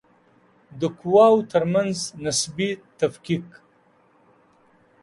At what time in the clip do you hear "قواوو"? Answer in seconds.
0.99-1.47